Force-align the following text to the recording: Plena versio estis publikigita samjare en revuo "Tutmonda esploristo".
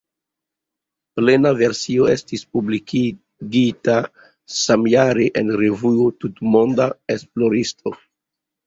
Plena 1.19 1.51
versio 1.59 2.07
estis 2.13 2.45
publikigita 2.57 3.99
samjare 4.63 5.29
en 5.45 5.57
revuo 5.65 6.11
"Tutmonda 6.25 6.91
esploristo". 7.21 7.99